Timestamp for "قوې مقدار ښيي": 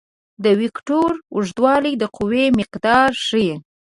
2.15-3.53